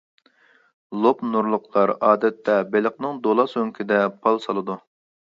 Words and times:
لوپنۇرلۇقلار 1.03 1.95
ئادەتتە 2.09 2.57
بېلىقنىڭ 2.73 3.23
دولا 3.31 3.49
سۆڭىكىدە 3.55 4.05
پال 4.21 4.47
سالىدۇ. 4.49 4.85